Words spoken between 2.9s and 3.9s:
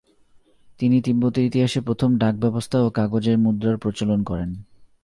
কাগজের মুদ্রার